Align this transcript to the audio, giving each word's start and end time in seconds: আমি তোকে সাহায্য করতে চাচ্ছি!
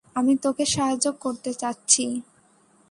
আমি 0.15 0.33
তোকে 0.43 0.63
সাহায্য 0.65 1.05
করতে 1.23 1.51
চাচ্ছি! 1.53 2.05